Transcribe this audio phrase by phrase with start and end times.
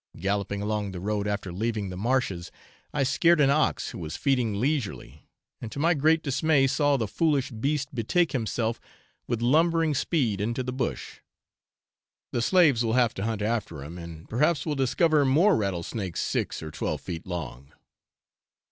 [0.17, 2.51] Galloping along the road after leaving the marshes,
[2.91, 5.29] I scared an ox who was feeding leisurely,
[5.61, 8.81] and to my great dismay saw the foolish beast betake himself
[9.27, 11.19] with lumbering speed into the 'bush:'
[12.31, 16.63] the slaves will have to hunt after him, and perhaps will discover more rattlesnakes six
[16.63, 17.71] or twelve feet long.